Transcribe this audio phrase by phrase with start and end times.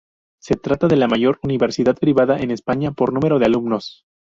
[0.41, 4.03] Se trata de la mayor universidad privada en España, por numero de alumnos.